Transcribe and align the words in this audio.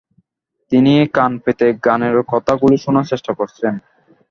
তিনি 0.71 0.93
কান 1.15 1.31
পেতে 1.43 1.67
গানের 1.85 2.15
কথাগুলি 2.31 2.77
শোনার 2.77 3.09
চেষ্টা 3.11 3.31
করছেন। 3.39 3.73